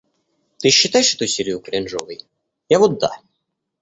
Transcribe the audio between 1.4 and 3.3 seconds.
кринжовой? Я вот да.